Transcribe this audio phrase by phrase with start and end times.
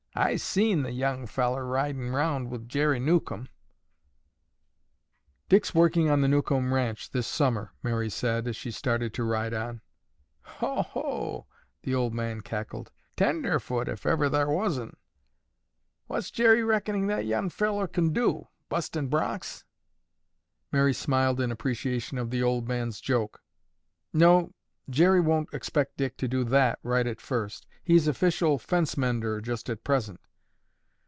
[0.13, 3.47] "I seen the young fellar ridin' around wi' Jerry Newcomb."
[5.47, 9.53] "Dick's working on the Newcomb ranch this summer," Mary said, as she started to ride
[9.53, 9.79] on.
[10.41, 10.81] "Ho!
[10.81, 11.47] Ho!"
[11.83, 12.91] the old man cackled.
[13.15, 14.97] "Tenderfoot if ever thar was un.
[16.07, 18.49] What's Jerry reckonin' that young fellar kin do?
[18.67, 19.63] Bustin' broncs?"
[20.73, 23.41] Mary smiled in appreciation of the old man's joke.
[24.11, 24.51] "No,
[24.89, 27.65] Jerry won't expect Dick to do that right at first.
[27.83, 30.19] He's official fence mender just at present."